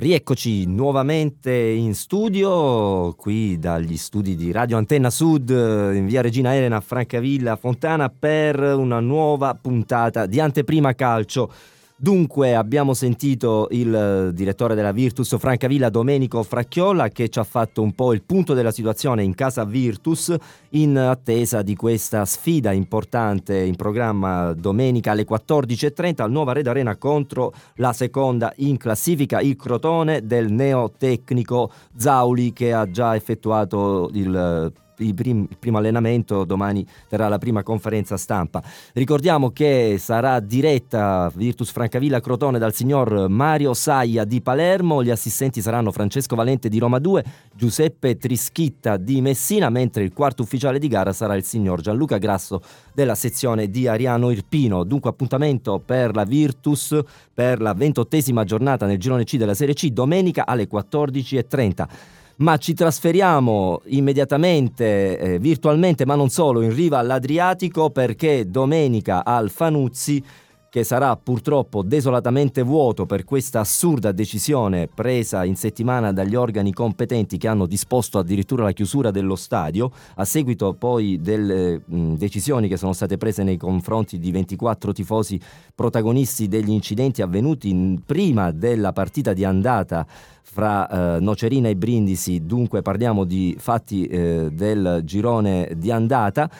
Rieccoci 0.00 0.64
nuovamente 0.68 1.52
in 1.52 1.92
studio, 1.92 3.14
qui 3.14 3.58
dagli 3.58 3.96
studi 3.96 4.36
di 4.36 4.52
Radio 4.52 4.76
Antenna 4.76 5.10
Sud 5.10 5.50
in 5.50 6.06
via 6.06 6.20
Regina 6.20 6.54
Elena 6.54 6.80
Francavilla 6.80 7.56
Fontana 7.56 8.08
per 8.08 8.60
una 8.60 9.00
nuova 9.00 9.58
puntata 9.60 10.26
di 10.26 10.38
Anteprima 10.38 10.94
Calcio. 10.94 11.52
Dunque 12.00 12.54
abbiamo 12.54 12.94
sentito 12.94 13.66
il 13.72 13.92
eh, 13.92 14.32
direttore 14.32 14.76
della 14.76 14.92
Virtus 14.92 15.36
Francavilla 15.36 15.90
Domenico 15.90 16.44
Fracchiola 16.44 17.08
che 17.08 17.28
ci 17.28 17.40
ha 17.40 17.44
fatto 17.44 17.82
un 17.82 17.92
po' 17.92 18.12
il 18.12 18.22
punto 18.22 18.54
della 18.54 18.70
situazione 18.70 19.24
in 19.24 19.34
casa 19.34 19.64
Virtus 19.64 20.32
in 20.70 20.96
attesa 20.96 21.62
di 21.62 21.74
questa 21.74 22.24
sfida 22.24 22.70
importante 22.70 23.58
in 23.58 23.74
programma 23.74 24.52
domenica 24.52 25.10
alle 25.10 25.26
14.30 25.28 26.22
al 26.22 26.30
Nuova 26.30 26.52
Red 26.52 26.68
Arena 26.68 26.96
contro 26.96 27.52
la 27.76 27.92
seconda 27.92 28.52
in 28.58 28.76
classifica 28.76 29.40
il 29.40 29.56
Crotone 29.56 30.24
del 30.24 30.52
neotecnico 30.52 31.72
Zauli 31.96 32.52
che 32.52 32.72
ha 32.72 32.88
già 32.88 33.16
effettuato 33.16 34.08
il 34.12 34.28
il, 34.28 34.72
prim, 35.14 35.46
il 35.48 35.56
primo 35.58 35.78
allenamento, 35.78 36.44
domani 36.44 36.86
terrà 37.08 37.28
la 37.28 37.38
prima 37.38 37.62
conferenza 37.62 38.16
stampa. 38.16 38.62
Ricordiamo 38.92 39.50
che 39.50 39.96
sarà 39.98 40.40
diretta 40.40 41.30
Virtus 41.34 41.70
Francavilla 41.70 42.20
Crotone 42.20 42.58
dal 42.58 42.74
signor 42.74 43.28
Mario 43.28 43.74
Saia 43.74 44.24
di 44.24 44.40
Palermo, 44.40 45.02
gli 45.02 45.10
assistenti 45.10 45.60
saranno 45.60 45.92
Francesco 45.92 46.36
Valente 46.36 46.68
di 46.68 46.78
Roma 46.78 46.98
2, 46.98 47.24
Giuseppe 47.54 48.16
Trischitta 48.16 48.96
di 48.96 49.20
Messina, 49.20 49.70
mentre 49.70 50.02
il 50.02 50.12
quarto 50.12 50.42
ufficiale 50.42 50.78
di 50.78 50.88
gara 50.88 51.12
sarà 51.12 51.34
il 51.34 51.44
signor 51.44 51.80
Gianluca 51.80 52.18
Grasso 52.18 52.60
della 52.92 53.14
sezione 53.14 53.70
di 53.70 53.86
Ariano 53.86 54.30
Irpino. 54.30 54.84
Dunque 54.84 55.10
appuntamento 55.10 55.80
per 55.84 56.14
la 56.14 56.24
Virtus 56.24 56.98
per 57.32 57.60
la 57.60 57.72
ventottesima 57.72 58.44
giornata 58.44 58.86
nel 58.86 58.98
girone 58.98 59.24
C 59.24 59.36
della 59.36 59.54
Serie 59.54 59.74
C 59.74 59.88
domenica 59.90 60.46
alle 60.46 60.68
14.30 60.68 62.16
ma 62.38 62.56
ci 62.56 62.74
trasferiamo 62.74 63.82
immediatamente, 63.86 65.18
eh, 65.18 65.38
virtualmente, 65.38 66.06
ma 66.06 66.14
non 66.14 66.28
solo, 66.28 66.62
in 66.62 66.74
riva 66.74 66.98
all'Adriatico 66.98 67.90
perché 67.90 68.48
domenica 68.48 69.24
al 69.24 69.50
Fanuzzi 69.50 70.22
che 70.70 70.84
sarà 70.84 71.16
purtroppo 71.16 71.82
desolatamente 71.82 72.62
vuoto 72.62 73.06
per 73.06 73.24
questa 73.24 73.60
assurda 73.60 74.12
decisione 74.12 74.86
presa 74.86 75.44
in 75.44 75.56
settimana 75.56 76.12
dagli 76.12 76.34
organi 76.34 76.72
competenti 76.72 77.38
che 77.38 77.48
hanno 77.48 77.66
disposto 77.66 78.18
addirittura 78.18 78.64
la 78.64 78.72
chiusura 78.72 79.10
dello 79.10 79.36
stadio, 79.36 79.90
a 80.16 80.24
seguito 80.24 80.74
poi 80.74 81.20
delle 81.20 81.80
mh, 81.84 82.14
decisioni 82.14 82.68
che 82.68 82.76
sono 82.76 82.92
state 82.92 83.16
prese 83.16 83.42
nei 83.42 83.56
confronti 83.56 84.18
di 84.18 84.30
24 84.30 84.92
tifosi 84.92 85.40
protagonisti 85.74 86.48
degli 86.48 86.70
incidenti 86.70 87.22
avvenuti 87.22 87.70
in, 87.70 88.00
prima 88.04 88.50
della 88.50 88.92
partita 88.92 89.32
di 89.32 89.44
andata 89.44 90.06
fra 90.42 91.16
eh, 91.16 91.20
Nocerina 91.20 91.68
e 91.68 91.76
Brindisi, 91.76 92.44
dunque 92.44 92.82
parliamo 92.82 93.24
di 93.24 93.56
fatti 93.58 94.06
eh, 94.06 94.48
del 94.52 95.02
girone 95.04 95.72
di 95.76 95.90
andata. 95.90 96.50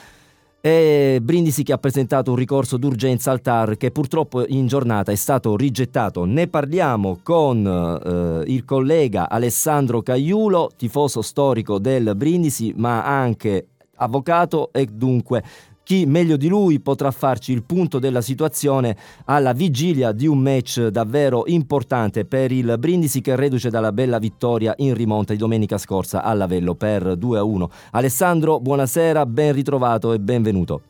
E 0.60 1.20
Brindisi 1.22 1.62
che 1.62 1.72
ha 1.72 1.78
presentato 1.78 2.30
un 2.32 2.36
ricorso 2.36 2.78
d'urgenza 2.78 3.30
al 3.30 3.40
TAR 3.40 3.76
che 3.76 3.92
purtroppo 3.92 4.44
in 4.44 4.66
giornata 4.66 5.12
è 5.12 5.14
stato 5.14 5.56
rigettato. 5.56 6.24
Ne 6.24 6.48
parliamo 6.48 7.20
con 7.22 7.64
eh, 7.64 8.50
il 8.50 8.64
collega 8.64 9.28
Alessandro 9.28 10.02
Cagliulo, 10.02 10.70
tifoso 10.76 11.22
storico 11.22 11.78
del 11.78 12.12
Brindisi, 12.16 12.74
ma 12.76 13.04
anche 13.04 13.68
avvocato 13.98 14.70
e 14.72 14.86
dunque 14.86 15.44
chi 15.88 16.04
meglio 16.04 16.36
di 16.36 16.48
lui 16.48 16.80
potrà 16.80 17.10
farci 17.10 17.50
il 17.50 17.64
punto 17.64 17.98
della 17.98 18.20
situazione 18.20 18.94
alla 19.24 19.54
vigilia 19.54 20.12
di 20.12 20.26
un 20.26 20.38
match 20.38 20.88
davvero 20.88 21.44
importante 21.46 22.26
per 22.26 22.52
il 22.52 22.76
Brindisi 22.78 23.22
che 23.22 23.34
reduce 23.36 23.70
dalla 23.70 23.90
bella 23.90 24.18
vittoria 24.18 24.74
in 24.76 24.92
rimonta 24.92 25.32
di 25.32 25.38
domenica 25.38 25.78
scorsa 25.78 26.22
all'Avello 26.22 26.74
per 26.74 27.04
2-1. 27.04 27.70
Alessandro, 27.92 28.60
buonasera, 28.60 29.24
ben 29.24 29.54
ritrovato 29.54 30.12
e 30.12 30.18
benvenuto. 30.18 30.82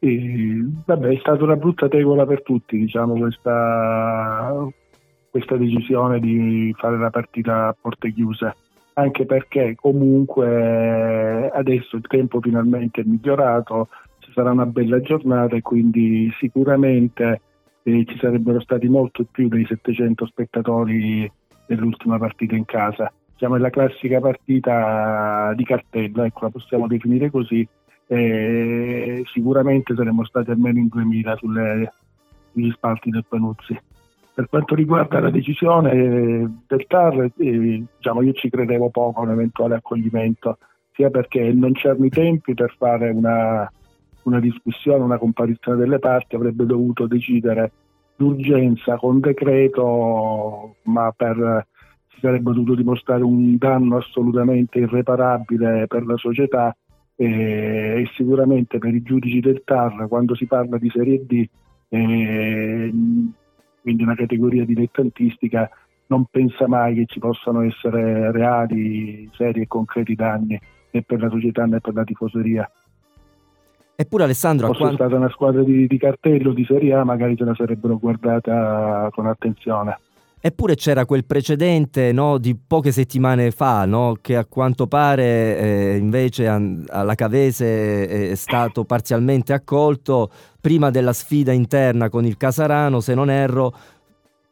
E, 0.00 0.60
vabbè, 0.84 1.08
è 1.10 1.18
stata 1.20 1.44
una 1.44 1.54
brutta 1.54 1.86
tegola 1.86 2.26
per 2.26 2.42
tutti, 2.42 2.78
diciamo, 2.78 3.16
questa, 3.16 4.66
questa 5.30 5.56
decisione 5.56 6.18
di 6.18 6.74
fare 6.76 6.98
la 6.98 7.10
partita 7.10 7.68
a 7.68 7.76
porte 7.80 8.12
chiuse 8.12 8.56
anche 9.00 9.26
perché 9.26 9.74
comunque 9.74 11.50
adesso 11.50 11.96
il 11.96 12.06
tempo 12.06 12.40
finalmente 12.40 13.00
è 13.00 13.04
migliorato, 13.04 13.88
ci 14.18 14.32
sarà 14.32 14.50
una 14.50 14.66
bella 14.66 15.00
giornata 15.00 15.56
e 15.56 15.62
quindi 15.62 16.32
sicuramente 16.38 17.40
eh, 17.82 18.04
ci 18.06 18.18
sarebbero 18.18 18.60
stati 18.60 18.88
molto 18.88 19.24
più 19.30 19.48
dei 19.48 19.64
700 19.64 20.26
spettatori 20.26 21.30
dell'ultima 21.66 22.18
partita 22.18 22.54
in 22.54 22.64
casa. 22.64 23.12
Siamo 23.36 23.54
nella 23.54 23.70
classica 23.70 24.20
partita 24.20 25.52
di 25.56 25.64
cartello, 25.64 26.24
ecco, 26.24 26.44
la 26.44 26.50
possiamo 26.50 26.86
definire 26.86 27.30
così. 27.30 27.66
Eh, 28.06 29.22
sicuramente 29.32 29.94
saremmo 29.94 30.24
stati 30.24 30.50
almeno 30.50 30.78
in 30.78 30.88
2000 30.88 31.36
sulle, 31.36 31.92
sugli 32.52 32.70
spalti 32.72 33.10
del 33.10 33.24
Panuzzi. 33.26 33.78
Per 34.32 34.48
quanto 34.48 34.74
riguarda 34.74 35.20
la 35.20 35.30
decisione 35.30 35.92
eh, 35.92 36.48
del 36.66 36.86
TAR, 36.86 37.20
eh, 37.20 37.32
diciamo, 37.36 38.22
io 38.22 38.32
ci 38.32 38.48
credevo 38.48 38.88
poco 38.90 39.20
a 39.20 39.24
un 39.24 39.30
eventuale 39.30 39.74
accoglimento, 39.74 40.58
sia 40.92 41.10
perché 41.10 41.52
non 41.52 41.72
c'erano 41.72 42.04
i 42.04 42.10
tempi 42.10 42.54
per 42.54 42.74
fare 42.78 43.10
una, 43.10 43.70
una 44.24 44.40
discussione, 44.40 45.02
una 45.02 45.18
comparizione 45.18 45.78
delle 45.78 45.98
parti, 45.98 46.36
avrebbe 46.36 46.64
dovuto 46.64 47.06
decidere 47.06 47.72
d'urgenza 48.16 48.96
con 48.96 49.18
decreto, 49.20 50.76
ma 50.82 51.12
per, 51.16 51.66
si 52.08 52.20
sarebbe 52.20 52.52
dovuto 52.52 52.74
dimostrare 52.74 53.22
un 53.22 53.56
danno 53.56 53.96
assolutamente 53.96 54.78
irreparabile 54.78 55.86
per 55.86 56.04
la 56.04 56.16
società 56.16 56.76
e, 57.16 57.26
e 58.02 58.10
sicuramente 58.14 58.78
per 58.78 58.94
i 58.94 59.02
giudici 59.02 59.40
del 59.40 59.62
TAR 59.64 60.06
quando 60.08 60.34
si 60.34 60.46
parla 60.46 60.78
di 60.78 60.90
Serie 60.90 61.24
D 61.26 61.48
eh, 61.88 62.92
quindi 63.80 64.02
una 64.02 64.14
categoria 64.14 64.64
dilettantistica, 64.64 65.70
non 66.06 66.24
pensa 66.30 66.66
mai 66.66 66.94
che 66.94 67.04
ci 67.06 67.18
possano 67.18 67.62
essere 67.62 68.32
reali, 68.32 69.28
seri 69.32 69.62
e 69.62 69.66
concreti 69.66 70.14
danni 70.14 70.58
né 70.90 71.02
per 71.02 71.20
la 71.20 71.28
società 71.28 71.64
né 71.66 71.80
per 71.80 71.94
la 71.94 72.04
tifoseria. 72.04 72.70
Eppure 73.94 74.24
Alessandro... 74.24 74.68
Fosse 74.68 74.78
quando... 74.78 74.96
stata 74.96 75.16
una 75.16 75.28
squadra 75.28 75.62
di, 75.62 75.86
di 75.86 75.98
cartello 75.98 76.52
di 76.52 76.64
Serie 76.64 76.94
A 76.94 77.04
magari 77.04 77.36
se 77.36 77.44
la 77.44 77.54
sarebbero 77.54 77.98
guardata 77.98 79.08
con 79.12 79.26
attenzione. 79.26 79.98
Eppure 80.42 80.74
c'era 80.74 81.04
quel 81.04 81.26
precedente 81.26 82.12
no, 82.12 82.38
di 82.38 82.56
poche 82.56 82.92
settimane 82.92 83.50
fa 83.50 83.84
no, 83.84 84.16
che 84.22 84.36
a 84.36 84.46
quanto 84.46 84.86
pare 84.86 85.58
eh, 85.58 85.96
invece 85.98 86.46
alla 86.46 87.14
Cavese 87.14 88.30
è 88.30 88.34
stato 88.36 88.84
parzialmente 88.84 89.52
accolto 89.52 90.30
prima 90.58 90.88
della 90.90 91.12
sfida 91.12 91.52
interna 91.52 92.08
con 92.08 92.24
il 92.24 92.38
Casarano, 92.38 93.00
se 93.00 93.12
non 93.12 93.28
erro, 93.28 93.74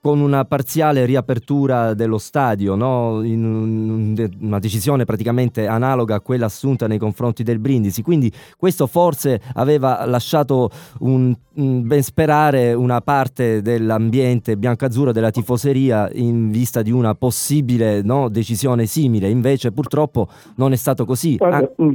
con 0.01 0.21
una 0.21 0.45
parziale 0.45 1.05
riapertura 1.05 1.95
dello 1.95 2.19
stadio, 2.19 2.75
no? 2.77 3.23
in 3.25 4.31
una 4.41 4.59
decisione 4.59 5.05
praticamente 5.05 5.67
analoga 5.67 6.17
a 6.17 6.21
quella 6.21 6.47
assunta 6.47 6.87
nei 6.87 6.99
confronti 6.99 7.43
del 7.43 7.59
Brindisi. 7.59 8.03
Quindi 8.03 8.31
questo 8.57 8.87
forse 8.87 9.41
aveva 9.55 10.05
lasciato 10.07 10.71
un, 11.01 11.35
ben 11.53 12.03
sperare 12.03 12.73
una 12.75 13.01
parte 13.01 13.61
dell'ambiente 13.61 14.57
biancazzurro 14.57 15.13
della 15.13 15.31
tifoseria 15.31 16.09
in 16.13 16.51
vista 16.51 16.83
di 16.83 16.93
una 16.93 17.15
possibile 17.15 18.03
no, 18.03 18.29
decisione 18.29 18.87
simile. 18.87 19.29
Invece 19.29 19.73
purtroppo 19.73 20.29
non 20.57 20.73
è 20.73 20.77
stato 20.77 21.05
così. 21.05 21.37
Guarda, 21.37 21.59
ah. 21.59 21.83
Mm, 21.83 21.95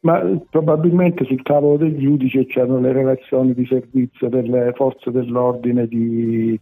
ma 0.00 0.22
probabilmente 0.48 1.24
sul 1.24 1.42
tavolo 1.42 1.76
dei 1.78 1.98
giudici 1.98 2.46
c'erano 2.46 2.78
le 2.78 2.92
relazioni 2.92 3.52
di 3.52 3.66
servizio 3.66 4.28
delle 4.28 4.72
forze 4.76 5.10
dell'ordine 5.10 5.88
di 5.88 6.58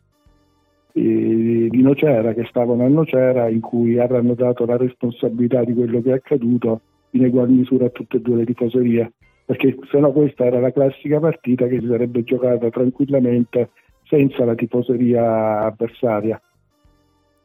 di 1.01 1.83
Nocera 1.83 2.33
che 2.33 2.47
stavano 2.47 2.85
a 2.85 2.89
Nocera 2.89 3.49
in 3.49 3.61
cui 3.61 3.99
avranno 3.99 4.35
dato 4.35 4.65
la 4.65 4.79
responsabilità 4.79 5.63
di 5.63 5.75
quello 5.75 6.01
che 6.01 6.11
è 6.11 6.15
accaduto 6.15 6.81
in 7.11 7.25
egual 7.25 7.51
misura 7.51 7.87
a 7.87 7.91
tutte 7.91 8.17
e 8.17 8.21
due 8.21 8.37
le 8.37 8.45
tifoserie. 8.47 9.13
Perché 9.45 9.77
se 9.91 9.99
no 9.99 10.11
questa 10.13 10.47
era 10.47 10.59
la 10.59 10.73
classica 10.73 11.21
partita 11.21 11.67
che 11.67 11.81
si 11.81 11.87
sarebbe 11.87 12.23
giocata 12.25 12.71
tranquillamente 12.71 13.71
senza 14.05 14.45
la 14.45 14.55
tifoseria 14.55 15.61
avversaria 15.61 16.41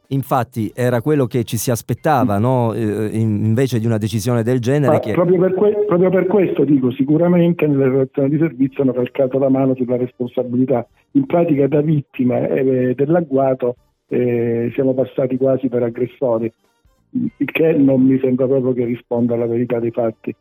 Infatti 0.08 0.70
era 0.74 1.00
quello 1.00 1.26
che 1.26 1.42
ci 1.44 1.56
si 1.56 1.70
aspettava, 1.70 2.38
no? 2.38 2.74
eh, 2.74 3.08
invece 3.12 3.78
di 3.78 3.86
una 3.86 3.96
decisione 3.96 4.42
del 4.42 4.58
genere. 4.60 5.00
Che... 5.00 5.12
Proprio, 5.12 5.38
per 5.38 5.54
que- 5.54 5.84
proprio, 5.86 6.10
per 6.10 6.26
questo 6.26 6.64
dico, 6.64 6.90
sicuramente 6.90 7.66
nelle 7.66 7.88
relazioni 7.88 8.28
di 8.28 8.38
servizio 8.38 8.82
hanno 8.82 8.92
calcato 8.92 9.38
la 9.38 9.48
mano 9.48 9.74
sulla 9.74 9.96
responsabilità. 9.96 10.86
In 11.12 11.24
pratica 11.24 11.66
da 11.66 11.80
vittime 11.80 12.48
eh, 12.48 12.94
dell'agguato 12.94 13.76
eh, 14.08 14.70
siamo 14.74 14.92
passati 14.92 15.38
quasi 15.38 15.68
per 15.68 15.82
aggressori, 15.82 16.52
il 17.12 17.50
che 17.50 17.72
non 17.72 18.02
mi 18.02 18.18
sembra 18.18 18.46
proprio 18.46 18.72
che 18.72 18.84
risponda 18.84 19.34
alla 19.34 19.46
verità 19.46 19.78
dei 19.78 19.90
fatti. 19.90 20.34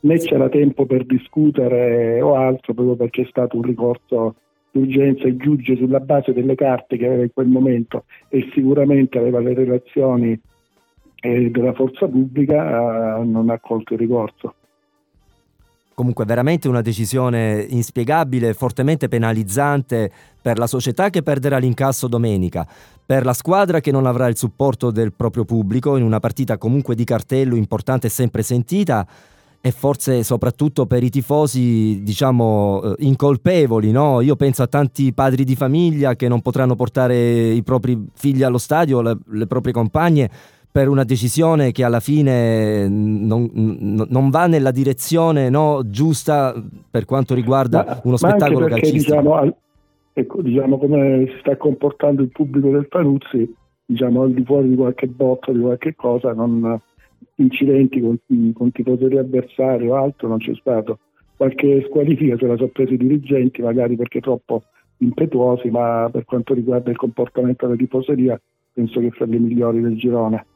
Né 0.00 0.18
c'era 0.18 0.48
tempo 0.48 0.86
per 0.86 1.04
discutere 1.04 2.20
o 2.20 2.36
altro, 2.36 2.74
proprio 2.74 2.94
perché 2.94 3.22
è 3.22 3.26
stato 3.28 3.56
un 3.56 3.62
ricorso 3.62 4.34
d'urgenza 4.74 5.34
giudice 5.36 5.76
sulla 5.76 6.00
base 6.00 6.32
delle 6.32 6.56
carte 6.56 6.96
che 6.96 7.06
aveva 7.06 7.22
in 7.22 7.32
quel 7.32 7.46
momento 7.46 8.06
e 8.28 8.50
sicuramente 8.52 9.18
aveva 9.18 9.38
le 9.38 9.54
relazioni 9.54 10.38
eh, 11.20 11.50
della 11.50 11.72
forza 11.72 12.08
pubblica, 12.08 13.18
eh, 13.20 13.24
non 13.24 13.50
ha 13.50 13.54
accolto 13.54 13.92
il 13.92 14.00
ricorso. 14.00 14.54
Comunque 15.94 16.24
veramente 16.24 16.66
una 16.66 16.80
decisione 16.80 17.64
inspiegabile, 17.68 18.52
fortemente 18.52 19.06
penalizzante 19.06 20.10
per 20.42 20.58
la 20.58 20.66
società 20.66 21.08
che 21.08 21.22
perderà 21.22 21.58
l'incasso 21.58 22.08
domenica, 22.08 22.66
per 23.06 23.24
la 23.24 23.32
squadra 23.32 23.78
che 23.78 23.92
non 23.92 24.06
avrà 24.06 24.26
il 24.26 24.36
supporto 24.36 24.90
del 24.90 25.12
proprio 25.12 25.44
pubblico 25.44 25.96
in 25.96 26.02
una 26.02 26.18
partita 26.18 26.58
comunque 26.58 26.96
di 26.96 27.04
cartello 27.04 27.54
importante 27.54 28.08
e 28.08 28.10
sempre 28.10 28.42
sentita 28.42 29.06
e 29.66 29.70
forse 29.70 30.22
soprattutto 30.24 30.84
per 30.84 31.02
i 31.02 31.08
tifosi, 31.08 32.02
diciamo, 32.02 32.82
eh, 32.82 32.94
incolpevoli, 32.98 33.92
no? 33.92 34.20
Io 34.20 34.36
penso 34.36 34.62
a 34.62 34.66
tanti 34.66 35.14
padri 35.14 35.42
di 35.42 35.56
famiglia 35.56 36.16
che 36.16 36.28
non 36.28 36.42
potranno 36.42 36.74
portare 36.74 37.48
i 37.48 37.62
propri 37.62 37.98
figli 38.12 38.42
allo 38.42 38.58
stadio, 38.58 39.00
le, 39.00 39.16
le 39.26 39.46
proprie 39.46 39.72
compagne 39.72 40.28
per 40.70 40.88
una 40.88 41.04
decisione 41.04 41.72
che 41.72 41.82
alla 41.82 42.00
fine 42.00 42.86
non, 42.90 43.48
non 44.06 44.28
va 44.28 44.46
nella 44.48 44.70
direzione 44.70 45.48
no, 45.48 45.80
giusta 45.86 46.54
per 46.90 47.06
quanto 47.06 47.32
riguarda 47.34 47.84
ma, 47.86 48.00
uno 48.04 48.16
spettacolo 48.18 48.66
perché, 48.66 48.80
calcistico. 48.82 49.16
Diciamo, 49.16 49.56
ecco, 50.12 50.42
diciamo, 50.42 50.76
come 50.76 51.24
si 51.28 51.38
sta 51.40 51.56
comportando 51.56 52.20
il 52.20 52.28
pubblico 52.28 52.68
del 52.68 52.86
Panuzzi, 52.86 53.50
diciamo, 53.86 54.24
al 54.24 54.34
di 54.34 54.44
fuori 54.44 54.68
di 54.68 54.76
qualche 54.76 55.06
botto, 55.06 55.52
di 55.52 55.60
qualche 55.60 55.94
cosa, 55.94 56.34
non, 56.34 56.78
incidenti 57.36 58.00
con, 58.00 58.18
con 58.52 58.70
tifoseria 58.72 59.20
avversario 59.20 59.92
o 59.92 59.96
altro 59.96 60.28
non 60.28 60.38
c'è 60.38 60.54
stato. 60.54 60.98
Qualche 61.36 61.84
squalifica 61.88 62.36
se 62.38 62.46
la 62.46 62.56
sono 62.56 62.68
presi 62.68 62.94
i 62.94 62.98
dirigenti, 62.98 63.62
magari 63.62 63.96
perché 63.96 64.20
troppo 64.20 64.62
impetuosi, 64.98 65.68
ma 65.70 66.08
per 66.10 66.24
quanto 66.24 66.54
riguarda 66.54 66.90
il 66.90 66.96
comportamento 66.96 67.66
della 67.66 67.78
tifoseria 67.78 68.40
penso 68.72 69.00
che 69.00 69.10
fra 69.10 69.24
le 69.26 69.38
migliori 69.38 69.80
del 69.80 69.96
girone. 69.96 70.46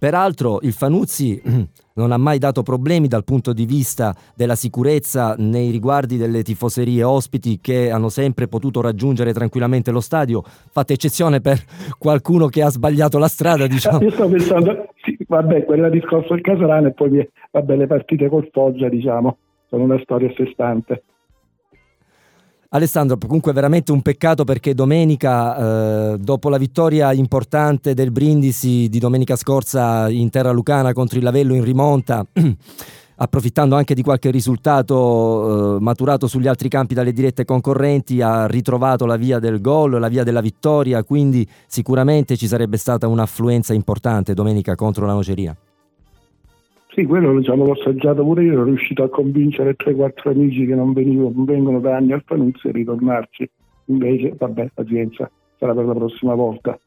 Peraltro 0.00 0.60
il 0.62 0.72
Fanuzzi 0.72 1.42
non 1.94 2.10
ha 2.10 2.16
mai 2.16 2.38
dato 2.38 2.62
problemi 2.62 3.06
dal 3.06 3.22
punto 3.22 3.52
di 3.52 3.66
vista 3.66 4.16
della 4.34 4.54
sicurezza 4.54 5.34
nei 5.36 5.70
riguardi 5.70 6.16
delle 6.16 6.42
tifoserie 6.42 7.02
ospiti 7.02 7.58
che 7.60 7.90
hanno 7.90 8.08
sempre 8.08 8.48
potuto 8.48 8.80
raggiungere 8.80 9.34
tranquillamente 9.34 9.90
lo 9.90 10.00
stadio, 10.00 10.42
fatta 10.42 10.94
eccezione 10.94 11.42
per 11.42 11.62
qualcuno 11.98 12.46
che 12.46 12.62
ha 12.62 12.70
sbagliato 12.70 13.18
la 13.18 13.28
strada. 13.28 13.66
Diciamo. 13.68 14.00
Io 14.00 14.10
sto 14.10 14.26
pensando, 14.26 14.88
sì, 15.02 15.18
vabbè, 15.30 15.64
quella 15.64 15.88
discorso 15.88 16.34
del 16.34 16.42
Casolano 16.42 16.88
e 16.88 16.92
poi 16.92 17.26
vabbè, 17.52 17.76
le 17.76 17.86
partite 17.86 18.28
col 18.28 18.48
Foggia, 18.50 18.88
diciamo, 18.88 19.38
sono 19.68 19.84
una 19.84 19.98
storia 20.02 20.28
a 20.28 20.32
sé 20.36 20.50
stante. 20.52 21.02
Alessandro, 22.72 23.16
comunque 23.18 23.52
veramente 23.52 23.90
un 23.90 24.02
peccato 24.02 24.44
perché 24.44 24.74
domenica, 24.74 26.12
eh, 26.12 26.18
dopo 26.18 26.48
la 26.48 26.58
vittoria 26.58 27.12
importante 27.12 27.94
del 27.94 28.12
Brindisi 28.12 28.88
di 28.88 28.98
domenica 29.00 29.34
scorsa 29.34 30.08
in 30.08 30.30
terra 30.30 30.52
lucana 30.52 30.92
contro 30.92 31.18
il 31.18 31.24
Lavello 31.24 31.54
in 31.54 31.64
rimonta, 31.64 32.24
approfittando 33.22 33.76
anche 33.76 33.94
di 33.94 34.02
qualche 34.02 34.30
risultato 34.30 35.76
eh, 35.76 35.80
maturato 35.80 36.26
sugli 36.26 36.46
altri 36.46 36.70
campi 36.70 36.94
dalle 36.94 37.12
dirette 37.12 37.44
concorrenti, 37.44 38.22
ha 38.22 38.46
ritrovato 38.46 39.04
la 39.04 39.16
via 39.16 39.38
del 39.38 39.60
gol, 39.60 39.98
la 40.00 40.08
via 40.08 40.24
della 40.24 40.40
vittoria, 40.40 41.04
quindi 41.04 41.46
sicuramente 41.66 42.36
ci 42.36 42.46
sarebbe 42.46 42.78
stata 42.78 43.06
un'affluenza 43.08 43.74
importante 43.74 44.32
domenica 44.32 44.74
contro 44.74 45.04
la 45.04 45.12
Noceria. 45.12 45.54
Sì, 46.92 47.04
quello 47.04 47.36
diciamo, 47.36 47.64
l'ho 47.64 47.72
assaggiato 47.72 48.24
pure 48.24 48.42
io, 48.42 48.52
ero 48.52 48.64
riuscito 48.64 49.02
a 49.02 49.10
convincere 49.10 49.76
3-4 49.76 50.30
amici 50.30 50.66
che 50.66 50.74
non, 50.74 50.92
venivo, 50.94 51.30
non 51.32 51.44
vengono 51.44 51.78
da 51.78 51.96
anni 51.96 52.12
al 52.12 52.24
Panuzzi 52.24 52.68
a 52.68 52.72
ritornarci. 52.72 53.48
Invece, 53.86 54.34
vabbè, 54.36 54.70
pazienza, 54.74 55.30
sarà 55.58 55.74
per 55.74 55.84
la 55.84 55.94
prossima 55.94 56.34
volta. 56.34 56.78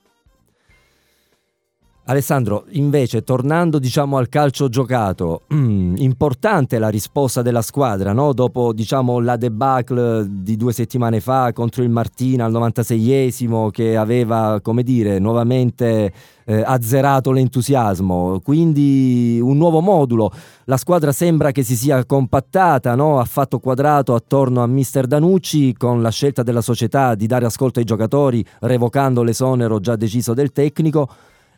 Alessandro, 2.05 2.65
invece, 2.71 3.23
tornando 3.23 3.79
diciamo, 3.79 4.17
al 4.17 4.27
calcio 4.27 4.67
giocato, 4.67 5.43
mm, 5.53 5.95
importante 5.99 6.77
la 6.77 6.89
risposta 6.89 7.41
della 7.41 7.61
squadra, 7.61 8.11
no? 8.11 8.33
dopo 8.33 8.73
diciamo, 8.73 9.21
la 9.21 9.37
debacle 9.37 10.25
di 10.29 10.57
due 10.57 10.73
settimane 10.73 11.21
fa 11.21 11.53
contro 11.53 11.81
il 11.81 11.89
Martina 11.89 12.43
al 12.43 12.51
96esimo 12.51 13.69
che 13.69 13.95
aveva, 13.95 14.59
dire, 14.81 15.17
nuovamente 15.19 16.11
eh, 16.43 16.61
azzerato 16.65 17.31
l'entusiasmo, 17.31 18.41
quindi 18.43 19.39
un 19.41 19.55
nuovo 19.55 19.79
modulo. 19.79 20.29
La 20.65 20.75
squadra 20.75 21.13
sembra 21.13 21.51
che 21.51 21.63
si 21.63 21.77
sia 21.77 22.03
compattata, 22.05 22.95
no? 22.95 23.19
ha 23.19 23.25
fatto 23.25 23.59
quadrato 23.59 24.13
attorno 24.13 24.61
a 24.61 24.67
mister 24.67 25.07
Danucci 25.07 25.73
con 25.77 26.01
la 26.01 26.11
scelta 26.11 26.43
della 26.43 26.59
società 26.59 27.15
di 27.15 27.27
dare 27.27 27.45
ascolto 27.45 27.79
ai 27.79 27.85
giocatori 27.85 28.45
revocando 28.59 29.23
l'esonero 29.23 29.79
già 29.79 29.95
deciso 29.95 30.33
del 30.33 30.51
tecnico 30.51 31.07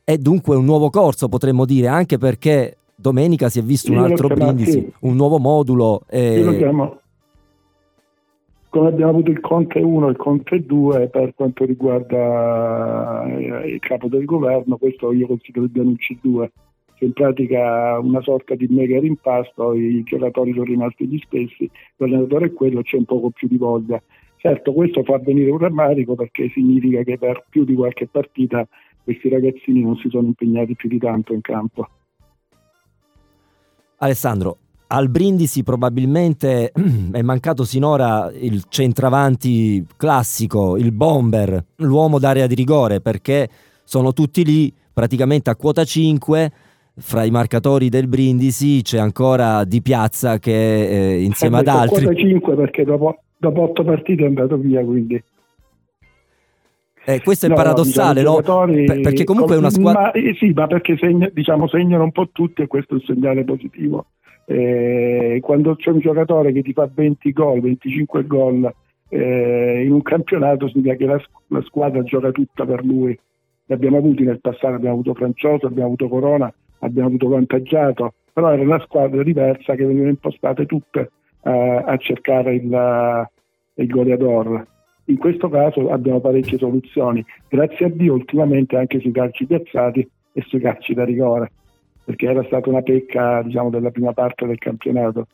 è 0.05 0.17
dunque 0.17 0.55
un 0.55 0.63
nuovo 0.63 0.89
corso, 0.89 1.27
potremmo 1.27 1.65
dire, 1.65 1.87
anche 1.87 2.17
perché 2.17 2.77
domenica 2.95 3.49
si 3.49 3.59
è 3.59 3.63
visto 3.63 3.91
un 3.91 3.97
altro 3.97 4.27
brindisi, 4.27 4.93
un 5.01 5.15
nuovo 5.15 5.39
modulo. 5.39 6.03
E... 6.07 6.37
Io 6.37 6.45
lo 6.45 6.55
chiamo 6.55 6.99
come 8.75 8.89
abbiamo 8.89 9.11
avuto 9.11 9.31
il 9.31 9.39
Conte 9.39 9.79
1 9.79 10.07
e 10.07 10.09
il 10.09 10.17
Conte 10.17 10.65
2 10.65 11.07
per 11.07 11.33
quanto 11.33 11.63
riguarda 11.63 13.23
eh, 13.25 13.71
il 13.71 13.79
capo 13.79 14.09
del 14.09 14.25
governo, 14.25 14.75
questo 14.75 15.13
io 15.13 15.27
considero 15.27 15.63
il 15.63 15.71
Danucci 15.71 16.19
2, 16.21 16.51
che 16.95 17.05
in 17.05 17.13
pratica 17.13 17.97
una 17.99 18.21
sorta 18.21 18.53
di 18.55 18.67
mega 18.69 18.99
rimpasto, 18.99 19.73
i 19.73 20.03
giocatori 20.03 20.51
sono 20.51 20.65
rimasti 20.65 21.07
gli 21.07 21.17
stessi, 21.25 21.69
l'allenatore 21.95 22.47
è 22.47 22.53
quello, 22.53 22.81
c'è 22.81 22.97
un 22.97 23.05
poco 23.05 23.29
più 23.29 23.47
di 23.47 23.55
voglia. 23.55 24.01
Certo, 24.35 24.73
questo 24.73 25.03
fa 25.03 25.19
venire 25.19 25.51
un 25.51 25.57
rammarico 25.57 26.15
perché 26.15 26.49
significa 26.49 27.01
che 27.03 27.17
per 27.17 27.45
più 27.47 27.63
di 27.63 27.75
qualche 27.75 28.07
partita 28.07 28.67
questi 29.05 29.29
ragazzini 29.29 29.83
non 29.83 29.95
si 29.97 30.09
sono 30.09 30.25
impegnati 30.25 30.75
più 30.75 30.89
di 30.89 30.97
tanto 30.97 31.31
in 31.31 31.41
campo. 31.41 31.87
Alessandro, 33.97 34.57
al 34.87 35.09
Brindisi 35.09 35.63
probabilmente 35.63 36.71
è 37.13 37.21
mancato 37.21 37.63
sinora 37.63 38.31
il 38.33 38.63
centravanti 38.67 39.85
classico, 39.95 40.75
il 40.75 40.91
bomber, 40.91 41.63
l'uomo 41.77 42.17
d'area 42.17 42.47
di 42.47 42.55
rigore, 42.55 42.99
perché 42.99 43.47
sono 43.83 44.11
tutti 44.11 44.43
lì 44.43 44.73
praticamente 44.91 45.51
a 45.51 45.55
quota 45.55 45.83
5. 45.83 46.51
Fra 46.97 47.25
i 47.25 47.29
marcatori 47.29 47.89
del 47.89 48.07
Brindisi 48.07 48.81
c'è 48.81 48.97
ancora 48.97 49.65
Di 49.65 49.81
Piazza 49.81 50.39
che 50.39 50.87
eh, 50.87 51.21
insieme 51.23 51.59
ad 51.59 51.67
altri... 51.67 52.05
Quota 52.05 52.19
5 52.19 52.55
perché 52.55 52.83
dopo, 52.85 53.17
dopo 53.37 53.61
8 53.61 53.83
partite 53.83 54.23
è 54.23 54.27
andato 54.27 54.57
via, 54.57 54.83
quindi... 54.83 55.21
Eh, 57.07 57.21
questo 57.21 57.45
è 57.45 57.49
no, 57.49 57.55
paradossale, 57.55 58.23
no? 58.23 58.39
Diciamo, 58.39 59.01
perché 59.01 59.23
comunque 59.25 59.55
è 59.55 59.57
una 59.59 59.69
squadra. 59.69 60.01
Ma, 60.01 60.11
eh, 60.11 60.33
sì, 60.39 60.51
ma 60.53 60.65
perché 60.65 60.97
segna, 60.97 61.29
diciamo, 61.31 61.67
segnano 61.67 62.03
un 62.03 62.11
po' 62.11 62.29
tutti 62.31 62.63
e 62.63 62.67
questo 62.67 62.95
è 62.95 62.97
un 62.97 63.03
segnale 63.03 63.43
positivo. 63.43 64.07
Eh, 64.45 65.39
quando 65.43 65.75
c'è 65.75 65.91
un 65.91 65.99
giocatore 65.99 66.51
che 66.51 66.63
ti 66.63 66.73
fa 66.73 66.89
20 66.91 67.31
gol, 67.31 67.61
25 67.61 68.25
gol 68.25 68.73
eh, 69.09 69.83
in 69.85 69.91
un 69.91 70.01
campionato, 70.01 70.67
significa 70.67 70.95
che 70.95 71.05
la, 71.05 71.21
la, 71.47 71.61
squadra 71.61 72.01
gioca 72.01 72.31
tutta 72.31 72.65
per 72.65 72.83
lui. 72.83 73.17
Ne 73.67 73.75
abbiamo 73.75 73.97
avuti 73.97 74.23
nel 74.23 74.41
passato, 74.41 74.73
abbiamo 74.73 74.95
avuto 74.95 75.13
Francioso, 75.13 75.67
abbiamo 75.67 75.87
avuto 75.87 76.07
Corona, 76.07 76.51
abbiamo 76.79 77.09
avuto 77.09 77.27
Vantaggiato, 77.27 78.13
però 78.33 78.51
era 78.51 78.63
una 78.63 78.79
squadra 78.79 79.21
diversa 79.21 79.75
che 79.75 79.85
venivano 79.85 80.09
impostate 80.09 80.65
tutte 80.65 81.11
eh, 81.43 81.83
a 81.85 81.97
cercare 81.97 82.55
il, 82.55 83.29
il 83.75 83.87
goleador 83.87 84.73
in 85.05 85.17
questo 85.17 85.49
caso 85.49 85.89
abbiamo 85.89 86.19
parecchie 86.19 86.57
soluzioni. 86.57 87.23
Grazie 87.47 87.85
a 87.85 87.89
Dio 87.89 88.13
ultimamente 88.13 88.75
anche 88.75 88.99
sui 88.99 89.11
calci 89.11 89.45
piazzati 89.45 90.07
e 90.33 90.43
sui 90.47 90.59
calci 90.59 90.93
da 90.93 91.05
rigore, 91.05 91.51
perché 92.03 92.27
era 92.27 92.43
stata 92.43 92.69
una 92.69 92.81
pecca 92.81 93.41
diciamo, 93.43 93.69
della 93.69 93.91
prima 93.91 94.13
parte 94.13 94.45
del 94.45 94.57
campionato. 94.57 95.27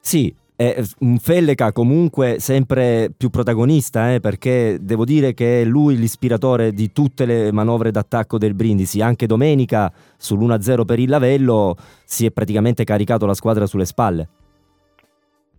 Sì, 0.00 0.32
è 0.54 0.82
un 1.00 1.18
Felleca 1.18 1.70
comunque 1.72 2.40
sempre 2.40 3.12
più 3.16 3.30
protagonista, 3.30 4.12
eh, 4.12 4.20
perché 4.20 4.78
devo 4.80 5.04
dire 5.04 5.32
che 5.32 5.62
è 5.62 5.64
lui 5.64 5.96
l'ispiratore 5.96 6.72
di 6.72 6.90
tutte 6.92 7.26
le 7.26 7.52
manovre 7.52 7.90
d'attacco 7.90 8.38
del 8.38 8.54
Brindisi. 8.54 9.00
Anche 9.00 9.26
domenica 9.26 9.92
sull'1-0 10.20 10.84
per 10.84 10.98
il 10.98 11.08
Lavello 11.08 11.76
si 12.04 12.26
è 12.26 12.32
praticamente 12.32 12.84
caricato 12.84 13.24
la 13.24 13.34
squadra 13.34 13.66
sulle 13.66 13.84
spalle. 13.84 14.28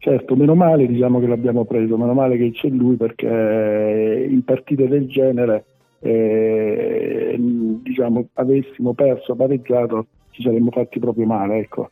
Certo, 0.02 0.34
meno 0.38 0.56
male 0.56 0.88
diciamo 0.88 1.20
che 1.20 1.28
l'abbiamo 1.28 1.66
preso, 1.66 1.98
meno 1.98 2.14
male 2.14 2.38
che 2.38 2.52
c'è 2.52 2.70
lui 2.70 2.96
perché 2.96 4.28
in 4.30 4.44
partite 4.46 4.88
del 4.88 5.08
genere 5.08 5.66
eh, 6.00 7.36
diciamo, 7.38 8.30
avessimo 8.36 8.94
perso, 8.94 9.36
pareggiato, 9.36 10.08
ci 10.32 10.42
saremmo 10.42 10.72
fatti 10.72 11.00
proprio 11.00 11.26
male. 11.26 11.58
Ecco. 11.58 11.92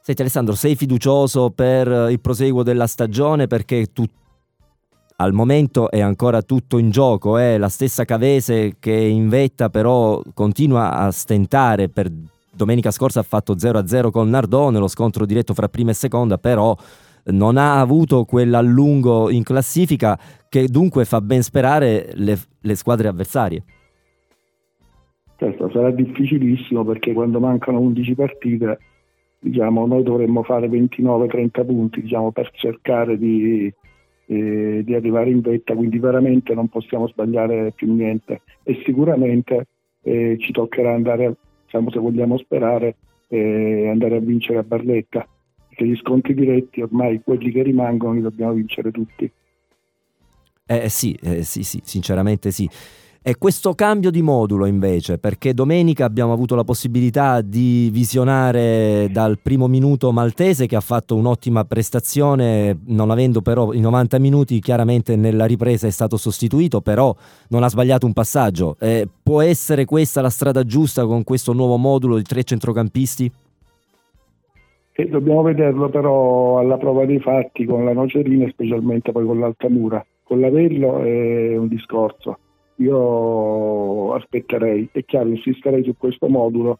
Senti 0.00 0.22
Alessandro, 0.22 0.54
sei 0.56 0.74
fiducioso 0.74 1.50
per 1.50 2.08
il 2.10 2.20
proseguo 2.20 2.64
della 2.64 2.88
stagione 2.88 3.46
perché 3.46 3.86
tu, 3.92 4.04
al 5.16 5.32
momento 5.32 5.88
è 5.88 6.00
ancora 6.00 6.42
tutto 6.42 6.78
in 6.78 6.90
gioco, 6.90 7.38
è 7.38 7.54
eh? 7.54 7.58
la 7.58 7.68
stessa 7.68 8.04
Cavese 8.04 8.74
che 8.80 8.92
in 8.92 9.28
vetta 9.28 9.70
però 9.70 10.20
continua 10.34 10.94
a 10.94 11.12
stentare 11.12 11.88
per 11.88 12.10
domenica 12.54 12.90
scorsa 12.90 13.20
ha 13.20 13.24
fatto 13.24 13.54
0-0 13.54 14.10
con 14.10 14.28
Nardone, 14.28 14.78
lo 14.78 14.88
scontro 14.88 15.26
diretto 15.26 15.54
fra 15.54 15.68
prima 15.68 15.90
e 15.90 15.94
seconda, 15.94 16.38
però 16.38 16.76
non 17.26 17.56
ha 17.56 17.80
avuto 17.80 18.24
quell'allungo 18.24 19.30
in 19.30 19.42
classifica 19.42 20.18
che 20.48 20.68
dunque 20.68 21.04
fa 21.04 21.20
ben 21.20 21.42
sperare 21.42 22.10
le, 22.14 22.38
le 22.60 22.74
squadre 22.74 23.08
avversarie. 23.08 23.62
Certo, 25.36 25.70
sarà 25.70 25.90
difficilissimo 25.90 26.84
perché 26.84 27.12
quando 27.12 27.40
mancano 27.40 27.80
11 27.80 28.14
partite 28.14 28.78
diciamo, 29.44 29.86
noi 29.86 30.02
dovremmo 30.02 30.42
fare 30.42 30.68
29-30 30.68 31.66
punti 31.66 32.00
diciamo, 32.00 32.30
per 32.32 32.50
cercare 32.52 33.18
di, 33.18 33.72
eh, 34.26 34.82
di, 34.82 34.94
arrivare 34.94 35.30
in 35.30 35.40
vetta, 35.40 35.74
quindi 35.74 35.98
veramente 35.98 36.54
non 36.54 36.68
possiamo 36.68 37.06
sbagliare 37.08 37.72
più 37.72 37.92
niente 37.92 38.40
e 38.62 38.80
sicuramente 38.84 39.66
eh, 40.02 40.36
ci 40.38 40.50
toccherà 40.50 40.94
andare, 40.94 41.36
diciamo, 41.74 41.90
se 41.90 41.98
vogliamo 41.98 42.38
sperare, 42.38 42.96
eh, 43.28 43.88
andare 43.88 44.16
a 44.16 44.20
vincere 44.20 44.58
a 44.58 44.62
Barletta, 44.62 45.26
perché 45.68 45.86
gli 45.86 45.96
scontri 45.96 46.34
diretti 46.34 46.80
ormai 46.80 47.20
quelli 47.22 47.50
che 47.50 47.62
rimangono 47.62 48.12
li 48.14 48.20
dobbiamo 48.20 48.52
vincere 48.52 48.90
tutti. 48.90 49.30
Eh 50.66 50.88
sì, 50.88 51.18
eh, 51.22 51.42
sì, 51.42 51.62
sì, 51.62 51.80
sinceramente 51.84 52.50
sì. 52.50 52.68
E 53.26 53.38
questo 53.38 53.72
cambio 53.72 54.10
di 54.10 54.20
modulo 54.20 54.66
invece, 54.66 55.16
perché 55.16 55.54
domenica 55.54 56.04
abbiamo 56.04 56.34
avuto 56.34 56.54
la 56.54 56.62
possibilità 56.62 57.40
di 57.40 57.88
visionare 57.90 59.08
dal 59.10 59.38
primo 59.42 59.66
minuto 59.66 60.12
Maltese 60.12 60.66
che 60.66 60.76
ha 60.76 60.82
fatto 60.82 61.16
un'ottima 61.16 61.64
prestazione, 61.64 62.80
non 62.88 63.10
avendo 63.10 63.40
però 63.40 63.72
i 63.72 63.80
90 63.80 64.18
minuti, 64.18 64.60
chiaramente 64.60 65.16
nella 65.16 65.46
ripresa 65.46 65.86
è 65.86 65.90
stato 65.90 66.18
sostituito, 66.18 66.82
però 66.82 67.16
non 67.48 67.62
ha 67.62 67.70
sbagliato 67.70 68.04
un 68.04 68.12
passaggio. 68.12 68.76
Eh, 68.78 69.08
può 69.22 69.40
essere 69.40 69.86
questa 69.86 70.20
la 70.20 70.28
strada 70.28 70.62
giusta 70.64 71.06
con 71.06 71.24
questo 71.24 71.54
nuovo 71.54 71.78
modulo 71.78 72.16
di 72.16 72.24
tre 72.24 72.44
centrocampisti? 72.44 73.32
E 74.92 75.08
dobbiamo 75.08 75.40
vederlo 75.40 75.88
però 75.88 76.58
alla 76.58 76.76
prova 76.76 77.06
dei 77.06 77.20
fatti 77.20 77.64
con 77.64 77.86
la 77.86 77.94
Nocerina 77.94 78.46
specialmente 78.50 79.12
poi 79.12 79.24
con 79.24 79.38
l'Altamura. 79.38 80.04
Con 80.22 80.40
l'Avello 80.40 80.98
è 80.98 81.56
un 81.56 81.68
discorso 81.68 82.40
io 82.76 84.14
aspetterei, 84.14 84.88
è 84.92 85.04
chiaro, 85.04 85.28
insisterei 85.28 85.84
su 85.84 85.94
questo 85.96 86.28
modulo, 86.28 86.78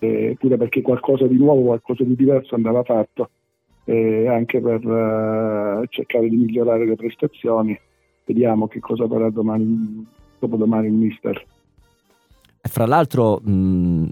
eh, 0.00 0.36
pure 0.38 0.56
perché 0.56 0.82
qualcosa 0.82 1.26
di 1.26 1.36
nuovo, 1.36 1.62
qualcosa 1.62 2.04
di 2.04 2.16
diverso 2.16 2.54
andava 2.54 2.82
fatto, 2.82 3.30
eh, 3.84 4.26
anche 4.28 4.60
per 4.60 4.80
eh, 4.84 5.86
cercare 5.88 6.28
di 6.28 6.36
migliorare 6.36 6.86
le 6.86 6.96
prestazioni. 6.96 7.78
Vediamo 8.24 8.66
che 8.66 8.80
cosa 8.80 9.06
farà 9.06 9.30
domani, 9.30 10.04
dopodomani 10.38 10.88
il 10.88 10.92
mister. 10.92 11.44
Fra 12.60 12.86
l'altro, 12.86 13.38
mh, 13.38 14.06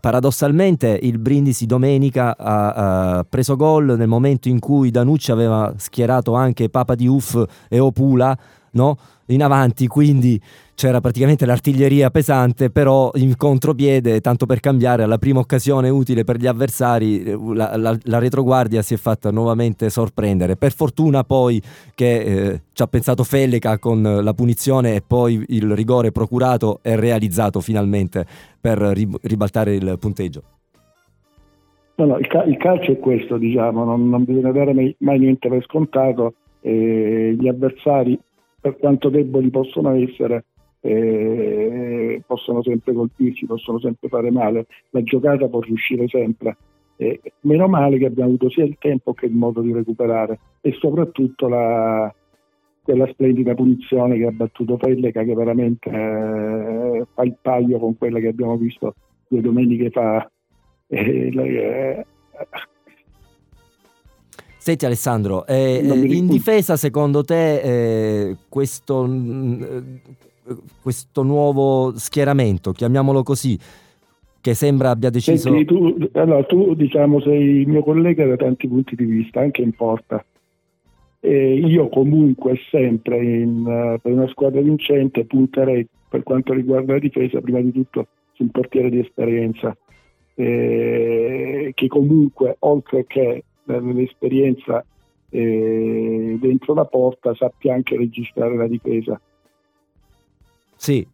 paradossalmente, 0.00 0.96
il 1.02 1.18
Brindisi 1.18 1.66
domenica 1.66 2.36
ha, 2.36 3.16
ha, 3.16 3.24
preso 3.28 3.56
gol 3.56 3.96
nel 3.96 4.06
momento 4.06 4.48
in 4.48 4.60
cui 4.60 4.92
Danucci 4.92 5.32
aveva 5.32 5.74
schierato 5.76 6.34
anche 6.34 6.68
Papa 6.68 6.94
di 6.94 7.08
Uff 7.08 7.66
e 7.68 7.80
Opula 7.80 8.38
no? 8.72 8.96
In 9.32 9.42
avanti, 9.42 9.86
quindi 9.86 10.40
c'era 10.74 11.00
praticamente 11.00 11.46
l'artiglieria 11.46 12.10
pesante, 12.10 12.70
però 12.70 13.10
in 13.14 13.36
contropiede, 13.36 14.20
tanto 14.20 14.46
per 14.46 14.60
cambiare, 14.60 15.02
alla 15.02 15.18
prima 15.18 15.40
occasione 15.40 15.88
utile 15.88 16.24
per 16.24 16.36
gli 16.36 16.46
avversari, 16.46 17.24
la, 17.54 17.76
la, 17.76 17.96
la 18.02 18.18
retroguardia 18.18 18.82
si 18.82 18.94
è 18.94 18.96
fatta 18.96 19.30
nuovamente 19.30 19.90
sorprendere. 19.90 20.56
Per 20.56 20.72
fortuna 20.72 21.24
poi 21.24 21.60
che 21.94 22.20
eh, 22.20 22.60
ci 22.72 22.82
ha 22.82 22.86
pensato 22.86 23.22
Felleca 23.24 23.78
con 23.78 24.02
la 24.02 24.34
punizione 24.34 24.94
e 24.94 25.02
poi 25.06 25.44
il 25.48 25.74
rigore 25.74 26.10
procurato 26.10 26.80
è 26.82 26.96
realizzato 26.96 27.60
finalmente 27.60 28.26
per 28.60 28.78
ribaltare 28.78 29.74
il 29.74 29.96
punteggio. 30.00 30.42
No, 31.94 32.06
no, 32.06 32.18
il, 32.18 32.26
ca- 32.26 32.44
il, 32.44 32.56
calcio 32.56 32.92
è 32.92 32.98
questo, 32.98 33.36
diciamo, 33.36 33.84
non, 33.84 34.08
non 34.08 34.24
bisogna 34.24 34.50
dare 34.50 34.72
mai, 34.72 34.94
mai 34.98 35.18
niente 35.18 35.48
per 35.48 35.62
scontato. 35.62 36.34
Eh, 36.60 37.36
gli 37.38 37.48
avversari 37.48 38.18
per 38.62 38.78
quanto 38.78 39.08
deboli 39.08 39.50
possono 39.50 39.90
essere, 39.90 40.44
eh, 40.80 42.22
possono 42.24 42.62
sempre 42.62 42.94
colpirci, 42.94 43.44
possono 43.44 43.80
sempre 43.80 44.08
fare 44.08 44.30
male, 44.30 44.66
la 44.90 45.02
giocata 45.02 45.48
può 45.48 45.60
riuscire 45.60 46.06
sempre. 46.06 46.56
Eh, 46.96 47.20
meno 47.40 47.66
male 47.66 47.98
che 47.98 48.06
abbiamo 48.06 48.28
avuto 48.28 48.48
sia 48.50 48.62
il 48.64 48.76
tempo 48.78 49.14
che 49.14 49.26
il 49.26 49.32
modo 49.32 49.62
di 49.62 49.72
recuperare 49.72 50.38
e 50.60 50.72
soprattutto 50.74 51.48
la, 51.48 52.14
quella 52.82 53.08
splendida 53.08 53.54
punizione 53.54 54.16
che 54.16 54.26
ha 54.26 54.30
battuto 54.30 54.76
Pelleca 54.76 55.24
che 55.24 55.34
veramente 55.34 55.90
eh, 55.90 57.04
fa 57.12 57.22
il 57.24 57.36
paio 57.42 57.80
con 57.80 57.98
quella 57.98 58.20
che 58.20 58.28
abbiamo 58.28 58.56
visto 58.56 58.94
due 59.26 59.40
domeniche 59.40 59.90
fa. 59.90 60.30
Eh, 60.86 62.06
Senti 64.62 64.86
Alessandro, 64.86 65.44
eh, 65.44 65.80
in 65.82 66.28
difesa 66.28 66.76
secondo 66.76 67.24
te 67.24 68.28
eh, 68.28 68.36
questo, 68.48 69.04
mm, 69.04 69.60
eh, 69.60 70.56
questo, 70.80 71.24
nuovo 71.24 71.98
schieramento, 71.98 72.70
chiamiamolo 72.70 73.24
così, 73.24 73.58
che 74.40 74.54
sembra 74.54 74.90
abbia 74.90 75.10
deciso... 75.10 75.50
Senti, 75.50 75.64
tu, 75.64 75.96
allora, 76.12 76.44
tu 76.44 76.74
diciamo 76.74 77.20
sei 77.22 77.62
il 77.62 77.66
mio 77.66 77.82
collega 77.82 78.24
da 78.24 78.36
tanti 78.36 78.68
punti 78.68 78.94
di 78.94 79.04
vista, 79.04 79.40
anche 79.40 79.62
in 79.62 79.72
porta. 79.72 80.24
E 81.18 81.54
io 81.54 81.88
comunque 81.88 82.56
sempre 82.70 83.16
in, 83.20 83.66
uh, 83.66 84.00
per 84.00 84.12
una 84.12 84.28
squadra 84.28 84.60
vincente 84.60 85.24
punterei 85.24 85.84
per 86.08 86.22
quanto 86.22 86.52
riguarda 86.52 86.92
la 86.92 86.98
difesa 87.00 87.40
prima 87.40 87.60
di 87.60 87.72
tutto 87.72 88.06
sul 88.34 88.52
portiere 88.52 88.90
di 88.90 89.00
esperienza, 89.00 89.76
eh, 90.36 91.72
che 91.74 91.86
comunque 91.88 92.54
oltre 92.60 93.06
che 93.08 93.42
nell'esperienza 93.64 94.84
eh, 95.30 96.36
dentro 96.40 96.74
la 96.74 96.84
porta 96.84 97.34
sappia 97.34 97.74
anche 97.74 97.96
registrare 97.96 98.56
la 98.56 98.66
difesa. 98.66 99.20
Sì, 100.76 101.06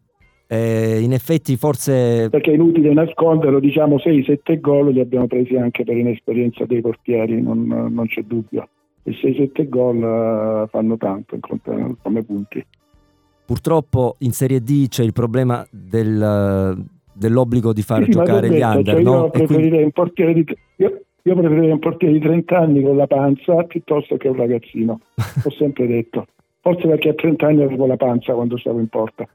eh, 0.51 1.01
in 1.01 1.13
effetti 1.13 1.57
forse... 1.57 2.29
Perché 2.31 2.51
è 2.51 2.55
inutile 2.55 2.95
nasconderlo, 2.95 3.61
diciamo 3.61 3.97
6-7 3.97 4.61
gol 4.61 4.93
li 4.93 5.01
abbiamo 5.01 5.27
presi 5.27 5.57
anche 5.57 5.85
per 5.85 5.97
inesperienza 5.97 6.65
dei 6.65 6.81
portieri, 6.81 7.41
non, 7.43 7.67
non 7.67 8.07
c'è 8.07 8.23
dubbio. 8.23 8.67
E 9.03 9.13
6-7 9.13 9.69
gol 9.69 9.97
uh, 9.99 10.67
fanno 10.69 10.97
tanto 10.97 11.35
in, 11.35 11.97
come 12.03 12.25
punti. 12.25 12.65
Purtroppo 13.45 14.17
in 14.21 14.33
Serie 14.33 14.63
D 14.63 14.89
c'è 14.89 15.03
il 15.03 15.13
problema 15.13 15.67
del, 15.71 16.87
dell'obbligo 17.13 17.75
di 17.75 17.83
far 17.83 18.05
sì, 18.05 18.11
giocare 18.11 18.49
gli 18.49 18.61
under. 18.63 18.95
Cioè 18.95 19.03
no? 19.03 19.25
Io 19.25 19.31
preferirei 19.31 19.69
quindi... 19.69 19.85
un 19.85 19.91
portiere 19.93 20.33
di... 20.33 20.45
Io 20.77 21.03
io 21.23 21.35
preferirei 21.35 21.71
un 21.71 21.79
portiere 21.79 22.15
di 22.15 22.21
30 22.21 22.59
anni 22.59 22.83
con 22.83 22.97
la 22.97 23.07
panza 23.07 23.63
piuttosto 23.65 24.17
che 24.17 24.29
un 24.29 24.37
ragazzino, 24.37 25.01
ho 25.45 25.51
sempre 25.51 25.87
detto. 25.87 26.27
Forse 26.61 26.87
perché 26.89 27.11
a 27.11 27.15
30 27.15 27.47
anni 27.47 27.63
avevo 27.63 27.87
la 27.87 27.97
panza 27.97 28.35
quando 28.35 28.57
stavo 28.57 28.79
in 28.79 28.89
porta. 28.89 29.27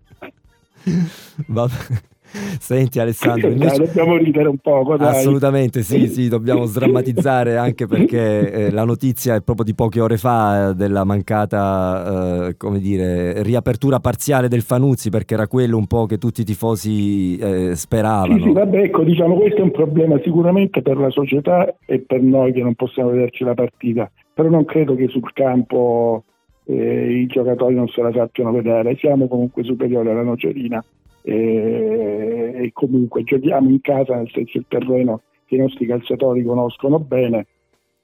Vabbè. 1.48 2.12
Senti 2.60 3.00
Alessandro, 3.00 3.50
invece... 3.50 3.78
dai, 3.78 3.86
dobbiamo 3.86 4.18
ridere 4.18 4.48
un 4.48 4.58
po'. 4.58 4.96
Dai. 4.98 5.08
Assolutamente 5.08 5.84
sì, 5.84 6.08
sì, 6.08 6.28
dobbiamo 6.28 6.66
sdrammatizzare 6.66 7.58
anche 7.58 7.86
perché 7.86 8.52
eh, 8.52 8.72
la 8.72 8.86
notizia 8.86 9.36
è 9.36 9.42
proprio 9.42 9.66
di 9.66 9.75
poche 9.75 10.02
ore 10.02 10.18
fa 10.18 10.70
eh, 10.70 10.74
della 10.74 11.04
mancata, 11.04 12.48
eh, 12.48 12.58
come 12.58 12.80
dire, 12.80 13.44
riapertura 13.44 14.00
parziale 14.00 14.48
del 14.48 14.62
Fanuzzi 14.62 15.10
perché 15.10 15.36
era 15.36 15.48
quello 15.48 15.78
un 15.78 15.86
po' 15.86 16.06
che 16.06 16.18
tutti 16.18 16.42
i 16.42 16.46
tifosi 16.46 17.38
eh, 17.38 17.75
speravano. 17.75 18.38
Sì, 18.38 18.44
sì, 18.44 18.52
vabbè, 18.52 18.78
ecco, 18.80 19.04
diciamo 19.04 19.36
questo 19.36 19.60
è 19.60 19.63
un 19.63 19.72
problema 19.72 20.20
sicuramente 20.24 20.82
per 20.82 20.98
la 20.98 21.10
società 21.10 21.75
e 21.86 22.00
per 22.00 22.22
noi 22.22 22.52
che 22.52 22.63
non 22.63 22.74
possiamo 22.74 23.12
vederci 23.12 23.44
la 23.44 23.54
partita, 23.54 24.10
però 24.34 24.50
non 24.50 24.66
credo 24.66 24.96
che 24.96 25.08
sul 25.08 25.32
campo 25.34 26.24
eh, 26.66 27.20
i 27.22 27.25
giocatori 27.28 27.75
non 27.75 27.88
se 27.88 28.02
la 28.02 28.12
sappiano 28.12 28.52
vedere, 28.52 28.96
siamo 28.98 29.28
comunque 29.28 29.63
superiori 29.63 30.10
alla 30.10 30.24
Nocerina 30.24 30.84
e, 31.24 32.23
e 32.63 32.72
comunque 32.72 33.24
giochiamo 33.24 33.70
in 33.70 33.82
casa, 33.82 34.15
nel 34.15 34.29
senso 34.32 34.58
il 34.58 34.65
terreno 34.67 35.22
che 35.46 35.55
i 35.55 35.60
nostri 35.60 35.86
calciatori 35.86 36.43
conoscono 36.43 37.00
bene, 37.00 37.48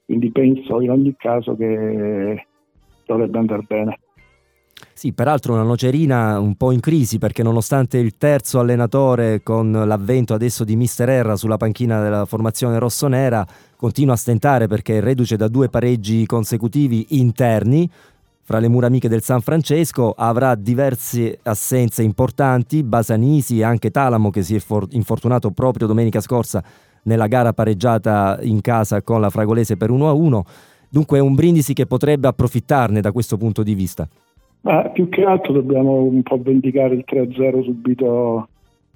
quindi 0.05 0.31
penso 0.31 0.81
in 0.81 0.91
ogni 0.91 1.15
caso 1.17 1.55
che 1.55 2.45
dovrebbe 3.05 3.37
andare 3.37 3.63
bene. 3.65 3.99
Sì, 4.93 5.13
peraltro 5.13 5.53
una 5.53 5.63
nocerina 5.63 6.39
un 6.39 6.55
po' 6.55 6.71
in 6.71 6.81
crisi 6.81 7.19
perché 7.19 7.41
nonostante 7.41 7.97
il 7.97 8.17
terzo 8.17 8.59
allenatore 8.59 9.41
con 9.43 9.71
l'avvento 9.71 10.33
adesso 10.33 10.65
di 10.65 10.75
Mister 10.75 11.09
Erra 11.09 11.37
sulla 11.37 11.57
panchina 11.57 12.01
della 12.01 12.25
formazione 12.25 12.79
rossonera 12.79 13.45
continua 13.77 14.13
a 14.13 14.17
stentare 14.17 14.67
perché 14.67 14.97
è 14.97 15.01
reduce 15.01 15.37
da 15.37 15.47
due 15.47 15.69
pareggi 15.69 16.25
consecutivi 16.25 17.17
interni, 17.17 17.89
fra 18.49 18.57
le 18.57 18.67
mura 18.67 18.87
amiche 18.87 19.07
del 19.07 19.21
San 19.21 19.41
Francesco, 19.41 20.11
avrà 20.17 20.55
diverse 20.55 21.37
assenze 21.43 22.01
importanti, 22.01 22.81
Basanisi 22.81 23.59
e 23.59 23.63
anche 23.63 23.91
Talamo 23.91 24.31
che 24.31 24.41
si 24.41 24.55
è 24.55 24.59
for- 24.59 24.87
infortunato 24.89 25.51
proprio 25.51 25.85
domenica 25.85 26.19
scorsa 26.19 26.63
nella 27.03 27.27
gara 27.27 27.53
pareggiata 27.53 28.39
in 28.41 28.59
casa 28.61 29.03
con 29.03 29.21
la 29.21 29.29
Fragolese 29.29 29.77
per 29.77 29.91
1-1, 29.91 30.41
dunque 30.89 31.19
è 31.19 31.21
un 31.21 31.35
Brindisi 31.35 31.73
che 31.73 31.85
potrebbe 31.85 32.27
approfittarne 32.27 33.01
da 33.01 33.11
questo 33.11 33.37
punto 33.37 33.61
di 33.61 33.75
vista. 33.75 34.07
Ma 34.61 34.89
più 34.89 35.09
che 35.09 35.23
altro 35.23 35.53
dobbiamo 35.53 36.01
un 36.01 36.23
po' 36.23 36.41
vendicare 36.41 36.95
il 36.95 37.05
3-0 37.07 37.61
subito 37.61 38.47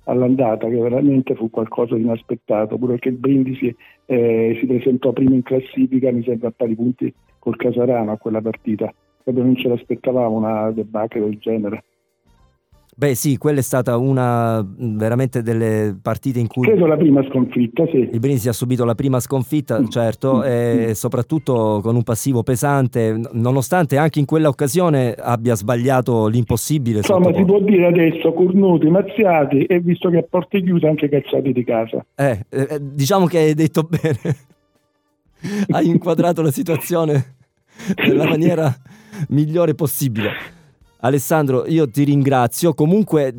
all'andata, 0.05 0.67
che 0.67 0.77
veramente 0.77 1.35
fu 1.35 1.51
qualcosa 1.51 1.93
di 1.93 2.01
inaspettato, 2.01 2.79
pure 2.79 2.97
che 2.97 3.09
il 3.09 3.17
Brindisi 3.17 3.67
eh, 4.07 4.57
si 4.59 4.65
presentò 4.65 5.11
primo 5.11 5.35
in 5.35 5.43
classifica, 5.43 6.11
mi 6.11 6.23
sembra 6.23 6.47
a 6.47 6.53
pari 6.57 6.73
punti 6.73 7.13
col 7.37 7.55
Casarano 7.55 8.13
a 8.13 8.17
quella 8.17 8.41
partita, 8.41 8.91
proprio 9.23 9.43
non 9.43 9.55
ce 9.55 9.67
l'aspettavamo 9.67 10.35
una 10.35 10.71
debacle 10.71 11.21
del 11.21 11.37
genere. 11.39 11.83
Beh 12.95 13.15
sì, 13.15 13.37
quella 13.37 13.57
è 13.57 13.63
stata 13.63 13.97
una 13.97 14.63
veramente 14.63 15.41
delle 15.41 15.97
partite 15.99 16.39
in 16.39 16.45
cui... 16.45 16.67
Credo 16.67 16.85
la 16.85 16.95
prima 16.95 17.23
sconfitta, 17.27 17.87
sì. 17.87 18.07
Il 18.11 18.19
Brindisi 18.19 18.49
ha 18.49 18.53
subito 18.53 18.85
la 18.85 18.93
prima 18.93 19.19
sconfitta, 19.19 19.81
mm. 19.81 19.87
certo, 19.87 20.37
mm. 20.37 20.41
e 20.43 20.85
mm. 20.89 20.91
soprattutto 20.91 21.79
con 21.81 21.95
un 21.95 22.03
passivo 22.03 22.43
pesante, 22.43 23.19
nonostante 23.31 23.97
anche 23.97 24.19
in 24.19 24.25
quella 24.25 24.47
occasione 24.47 25.15
abbia 25.17 25.55
sbagliato 25.55 26.27
l'impossibile. 26.27 26.97
Insomma, 26.97 27.33
si 27.33 27.43
può 27.43 27.59
dire 27.61 27.87
adesso 27.87 28.31
cornuti, 28.31 28.87
mazziati 28.87 29.63
e 29.63 29.79
visto 29.79 30.11
che 30.11 30.17
a 30.17 30.25
porte 30.29 30.61
chiuse 30.61 30.85
anche 30.85 31.09
cacciati 31.09 31.51
di 31.51 31.63
casa. 31.63 32.05
Eh, 32.13 32.45
eh, 32.49 32.79
diciamo 32.79 33.25
che 33.25 33.39
hai 33.39 33.53
detto 33.55 33.89
bene. 33.89 34.35
hai 35.73 35.87
inquadrato 35.87 36.43
la 36.43 36.51
situazione 36.51 37.37
nella 38.05 38.27
maniera 38.27 38.71
migliore 39.29 39.75
possibile. 39.75 40.31
Alessandro, 40.99 41.65
io 41.67 41.89
ti 41.89 42.03
ringrazio. 42.03 42.73
Comunque 42.73 43.33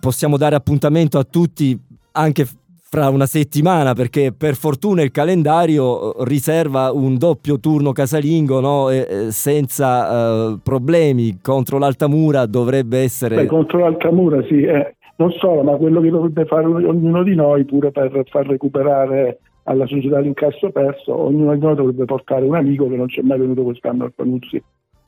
possiamo 0.00 0.36
dare 0.36 0.54
appuntamento 0.54 1.18
a 1.18 1.24
tutti 1.24 1.78
anche 2.12 2.46
fra 2.92 3.08
una 3.08 3.26
settimana 3.26 3.94
perché 3.94 4.32
per 4.36 4.56
fortuna 4.56 5.02
il 5.02 5.12
calendario 5.12 6.24
riserva 6.24 6.90
un 6.90 7.16
doppio 7.18 7.60
turno 7.60 7.92
casalingo 7.92 8.58
no? 8.58 8.90
e, 8.90 9.28
senza 9.30 10.48
uh, 10.48 10.58
problemi 10.60 11.38
contro 11.40 11.78
l'Altamura 11.78 12.46
dovrebbe 12.46 12.98
essere... 12.98 13.36
Beh, 13.36 13.46
contro 13.46 13.78
l'Altamura 13.78 14.42
sì, 14.42 14.62
eh, 14.62 14.96
non 15.16 15.30
solo, 15.30 15.62
ma 15.62 15.76
quello 15.76 16.00
che 16.00 16.10
dovrebbe 16.10 16.44
fare 16.46 16.66
ognuno 16.66 17.22
di 17.22 17.36
noi 17.36 17.64
pure 17.64 17.92
per 17.92 18.24
far 18.28 18.48
recuperare 18.48 19.38
alla 19.64 19.86
società 19.86 20.18
l'incasso 20.18 20.70
perso, 20.70 21.16
ognuno 21.16 21.54
di 21.54 21.60
noi 21.60 21.76
dovrebbe 21.76 22.06
portare 22.06 22.44
un 22.44 22.56
amico 22.56 22.88
che 22.88 22.96
non 22.96 23.06
c'è 23.06 23.22
mai 23.22 23.38
venuto 23.38 23.62
quest'anno 23.62 24.02
al 24.02 24.12
Panuzzi. 24.12 24.60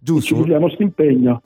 Giusto. 0.02 0.36
Ci 0.36 0.42
diamo 0.44 0.66
questo 0.66 0.82
impegno 0.82 1.42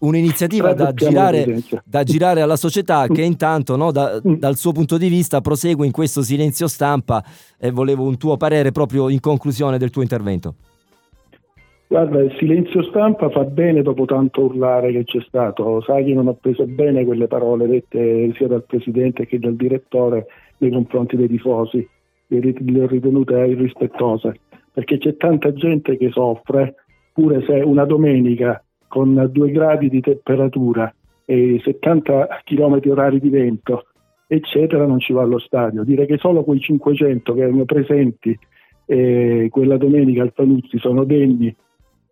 un'iniziativa 0.00 0.72
da 0.72 0.92
girare, 0.92 1.62
da 1.84 2.02
girare, 2.04 2.40
alla 2.40 2.56
società 2.56 3.06
che 3.06 3.22
intanto 3.22 3.76
no, 3.76 3.90
da, 3.90 4.20
mm. 4.26 4.34
dal 4.34 4.56
suo 4.56 4.72
punto 4.72 4.96
di 4.96 5.08
vista 5.08 5.40
prosegue 5.40 5.84
in 5.84 5.92
questo 5.92 6.22
silenzio 6.22 6.68
stampa 6.68 7.22
e 7.58 7.70
volevo 7.70 8.04
un 8.04 8.16
tuo 8.16 8.36
parere 8.36 8.72
proprio 8.72 9.08
in 9.08 9.20
conclusione 9.20 9.78
del 9.78 9.90
tuo 9.90 10.02
intervento. 10.02 10.54
Guarda, 11.86 12.20
il 12.20 12.32
silenzio 12.38 12.84
stampa 12.84 13.30
fa 13.30 13.42
bene 13.42 13.82
dopo 13.82 14.04
tanto 14.04 14.42
urlare 14.42 14.92
che 14.92 15.04
c'è 15.04 15.20
stato. 15.26 15.82
Sai 15.82 16.04
che 16.04 16.14
non 16.14 16.28
ho 16.28 16.34
preso 16.40 16.64
bene 16.64 17.04
quelle 17.04 17.26
parole 17.26 17.66
dette 17.66 18.32
sia 18.36 18.46
dal 18.46 18.64
presidente 18.64 19.26
che 19.26 19.40
dal 19.40 19.56
direttore 19.56 20.26
nei 20.58 20.70
confronti 20.70 21.16
dei 21.16 21.26
tifosi. 21.26 21.86
Le 22.28 22.54
ho 22.80 22.86
ritenute 22.86 23.34
irrispettose 23.34 24.38
perché 24.72 24.98
c'è 24.98 25.16
tanta 25.16 25.52
gente 25.52 25.96
che 25.96 26.10
soffre, 26.12 26.76
pure 27.12 27.42
se 27.46 27.54
una 27.54 27.84
domenica 27.84 28.62
con 28.88 29.28
2 29.30 29.50
gradi 29.50 29.88
di 29.88 30.00
temperatura 30.00 30.92
e 31.24 31.60
70 31.62 32.40
km 32.44 32.80
orari 32.86 33.20
di 33.20 33.28
vento, 33.28 33.86
eccetera, 34.26 34.86
non 34.86 34.98
ci 34.98 35.12
va 35.12 35.22
allo 35.22 35.38
stadio. 35.38 35.84
Dire 35.84 36.06
che 36.06 36.18
solo 36.18 36.42
quei 36.42 36.60
500 36.60 37.34
che 37.34 37.40
erano 37.40 37.64
presenti 37.64 38.36
eh, 38.86 39.46
quella 39.50 39.76
domenica 39.76 40.22
al 40.22 40.32
Panuzzi 40.32 40.78
sono 40.78 41.04
degni 41.04 41.54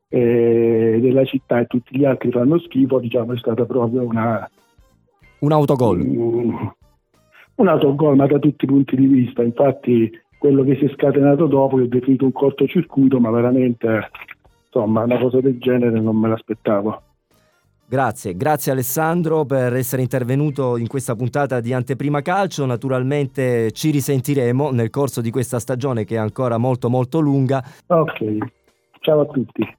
eh, 0.09 0.99
della 1.01 1.25
città 1.25 1.59
e 1.59 1.67
tutti 1.67 1.99
gli 1.99 2.05
altri 2.05 2.31
fanno 2.31 2.59
schifo, 2.59 3.01
diciamo, 3.01 3.33
è 3.33 3.39
stata 3.39 3.65
proprio 3.65 4.03
una... 4.03 4.49
Un 5.41 5.53
autogol. 5.53 6.01
Un, 6.01 6.73
un 7.57 7.69
autogol, 7.69 8.17
ma 8.17 8.27
da 8.27 8.39
tutti 8.39 8.65
i 8.65 8.69
punti 8.69 8.95
di 8.95 9.07
vista. 9.07 9.43
Infatti 9.43 10.11
quello 10.39 10.63
che 10.63 10.77
si 10.77 10.85
è 10.85 10.89
scatenato 10.91 11.47
dopo 11.47 11.81
è 11.81 11.87
definito 11.87 12.25
un 12.25 12.33
cortocircuito, 12.33 13.19
ma 13.19 13.31
veramente 13.31 14.11
insomma 14.71 15.03
una 15.03 15.19
cosa 15.19 15.41
del 15.41 15.59
genere 15.59 16.01
non 16.01 16.17
me 16.17 16.29
l'aspettavo. 16.29 17.03
Grazie, 17.91 18.37
grazie 18.37 18.73
Alessandro 18.73 19.47
per 19.47 19.75
essere 19.75 20.03
intervenuto 20.03 20.77
in 20.77 20.87
questa 20.87 21.17
puntata 21.17 21.61
di 21.61 21.73
Anteprima 21.73 22.21
Calcio. 22.21 22.67
Naturalmente 22.67 23.73
ci 23.73 23.91
risentiremo 23.91 24.71
nel 24.73 24.91
corso 24.91 25.23
di 25.23 25.31
questa 25.31 25.59
stagione 25.59 26.05
che 26.05 26.17
è 26.17 26.19
ancora 26.19 26.59
molto 26.59 26.91
molto 26.91 27.19
lunga. 27.19 27.65
Ok, 27.87 28.37
ciao 29.01 29.21
a 29.21 29.27
tutti. 29.27 29.78